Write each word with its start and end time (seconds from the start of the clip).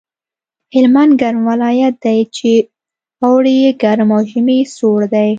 هلمند 0.73 1.11
ګرم 1.21 1.41
ولایت 1.51 1.95
دی 2.03 2.19
چې 2.35 2.51
اوړی 3.23 3.53
یې 3.63 3.71
ګرم 3.83 4.09
او 4.15 4.21
ژمی 4.29 4.57
یې 4.61 4.71
سوړ 4.75 4.99
دی 5.13 5.29